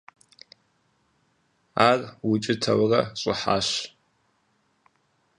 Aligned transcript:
Ар 1.89 1.99
укӀытэурэ 2.31 3.01
щӀыхьащ. 3.19 3.67